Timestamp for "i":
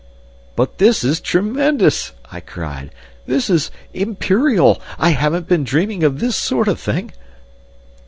2.31-2.39, 4.97-5.09